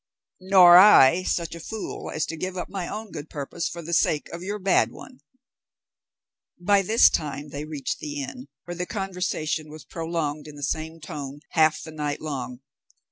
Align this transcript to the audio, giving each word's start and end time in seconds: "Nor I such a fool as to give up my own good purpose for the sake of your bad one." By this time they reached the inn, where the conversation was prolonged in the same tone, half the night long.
"Nor 0.39 0.79
I 0.79 1.21
such 1.21 1.53
a 1.53 1.59
fool 1.59 2.09
as 2.09 2.25
to 2.25 2.35
give 2.35 2.57
up 2.57 2.69
my 2.69 2.87
own 2.87 3.11
good 3.11 3.29
purpose 3.29 3.69
for 3.69 3.83
the 3.83 3.93
sake 3.93 4.29
of 4.29 4.41
your 4.41 4.57
bad 4.57 4.91
one." 4.91 5.19
By 6.59 6.81
this 6.81 7.07
time 7.07 7.49
they 7.49 7.65
reached 7.65 7.99
the 7.99 8.23
inn, 8.23 8.47
where 8.65 8.73
the 8.73 8.87
conversation 8.87 9.69
was 9.69 9.85
prolonged 9.85 10.47
in 10.47 10.55
the 10.55 10.63
same 10.63 10.99
tone, 11.01 11.41
half 11.51 11.83
the 11.83 11.91
night 11.91 12.19
long. 12.19 12.61